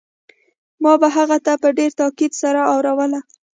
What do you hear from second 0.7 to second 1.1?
ما به